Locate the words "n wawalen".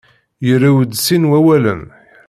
1.25-1.83